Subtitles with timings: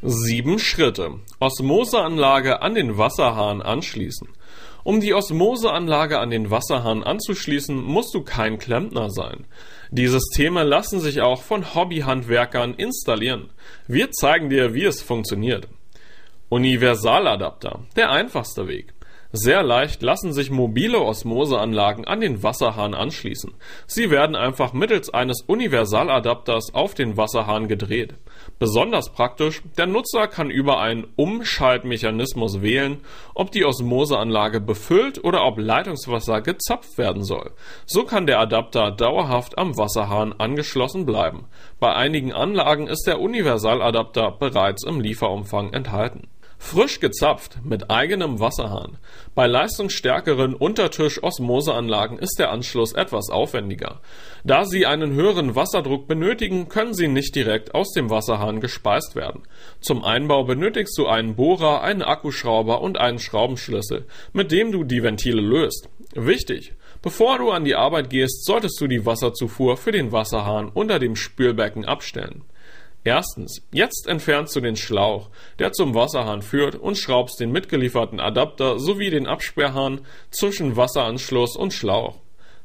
[0.00, 1.18] Sieben Schritte.
[1.40, 4.28] Osmoseanlage an den Wasserhahn anschließen.
[4.84, 9.44] Um die Osmoseanlage an den Wasserhahn anzuschließen, musst du kein Klempner sein.
[9.90, 13.50] Die Systeme lassen sich auch von Hobbyhandwerkern installieren.
[13.88, 15.66] Wir zeigen dir, wie es funktioniert.
[16.48, 17.80] Universaladapter.
[17.96, 18.94] Der einfachste Weg.
[19.32, 23.52] Sehr leicht lassen sich mobile Osmoseanlagen an den Wasserhahn anschließen.
[23.86, 28.14] Sie werden einfach mittels eines Universaladapters auf den Wasserhahn gedreht.
[28.58, 33.02] Besonders praktisch, der Nutzer kann über einen Umschaltmechanismus wählen,
[33.34, 37.50] ob die Osmoseanlage befüllt oder ob Leitungswasser gezapft werden soll.
[37.84, 41.44] So kann der Adapter dauerhaft am Wasserhahn angeschlossen bleiben.
[41.78, 46.28] Bei einigen Anlagen ist der Universaladapter bereits im Lieferumfang enthalten.
[46.58, 48.98] Frisch gezapft mit eigenem Wasserhahn.
[49.34, 54.00] Bei leistungsstärkeren Untertisch-Osmoseanlagen ist der Anschluss etwas aufwendiger.
[54.44, 59.44] Da sie einen höheren Wasserdruck benötigen, können sie nicht direkt aus dem Wasserhahn gespeist werden.
[59.80, 65.02] Zum Einbau benötigst du einen Bohrer, einen Akkuschrauber und einen Schraubenschlüssel, mit dem du die
[65.02, 65.88] Ventile löst.
[66.14, 66.74] Wichtig!
[67.00, 71.14] Bevor du an die Arbeit gehst, solltest du die Wasserzufuhr für den Wasserhahn unter dem
[71.14, 72.42] Spülbecken abstellen.
[73.08, 78.78] Erstens, jetzt entfernst du den Schlauch, der zum Wasserhahn führt und schraubst den mitgelieferten Adapter
[78.78, 82.16] sowie den Absperrhahn zwischen Wasseranschluss und Schlauch.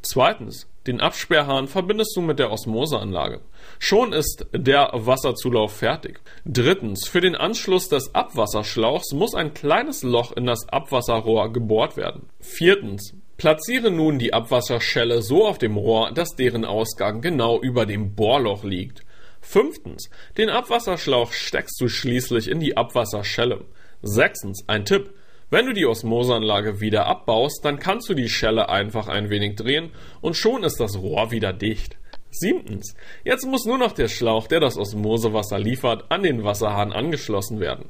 [0.00, 3.40] Zweitens, den Absperrhahn verbindest du mit der Osmoseanlage.
[3.80, 6.20] Schon ist der Wasserzulauf fertig.
[6.44, 12.28] Drittens, für den Anschluss des Abwasserschlauchs muss ein kleines Loch in das Abwasserrohr gebohrt werden.
[12.38, 18.16] Viertens, Platziere nun die Abwasserschelle so auf dem Rohr, dass deren Ausgang genau über dem
[18.16, 19.02] Bohrloch liegt.
[19.40, 23.64] Fünftens, den Abwasserschlauch steckst du schließlich in die Abwasserschelle.
[24.02, 25.14] Sechstens, ein Tipp.
[25.50, 29.90] Wenn du die Osmoseanlage wieder abbaust, dann kannst du die Schelle einfach ein wenig drehen
[30.20, 31.96] und schon ist das Rohr wieder dicht.
[32.30, 32.94] Siebtens,
[33.24, 37.88] jetzt muss nur noch der Schlauch, der das Osmosewasser liefert, an den Wasserhahn angeschlossen werden.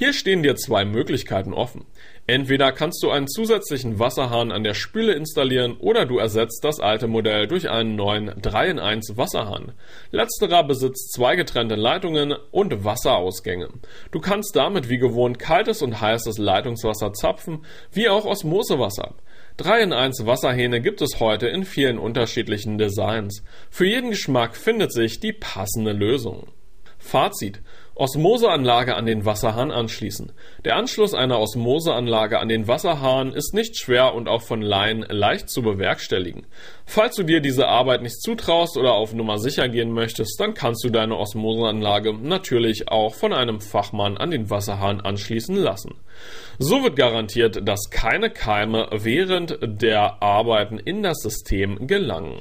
[0.00, 1.84] Hier stehen dir zwei Möglichkeiten offen.
[2.28, 7.08] Entweder kannst du einen zusätzlichen Wasserhahn an der Spüle installieren oder du ersetzt das alte
[7.08, 9.72] Modell durch einen neuen 3 in 1 Wasserhahn.
[10.12, 13.70] Letzterer besitzt zwei getrennte Leitungen und Wasserausgänge.
[14.12, 19.16] Du kannst damit wie gewohnt kaltes und heißes Leitungswasser zapfen, wie auch Osmosewasser.
[19.56, 23.42] 3 in 1 Wasserhähne gibt es heute in vielen unterschiedlichen Designs.
[23.68, 26.46] Für jeden Geschmack findet sich die passende Lösung.
[26.98, 27.60] Fazit.
[27.98, 30.30] Osmoseanlage an den Wasserhahn anschließen.
[30.64, 35.50] Der Anschluss einer Osmoseanlage an den Wasserhahn ist nicht schwer und auch von Laien leicht
[35.50, 36.46] zu bewerkstelligen.
[36.86, 40.84] Falls du dir diese Arbeit nicht zutraust oder auf Nummer sicher gehen möchtest, dann kannst
[40.84, 45.96] du deine Osmoseanlage natürlich auch von einem Fachmann an den Wasserhahn anschließen lassen.
[46.60, 52.38] So wird garantiert, dass keine Keime während der Arbeiten in das System gelangen.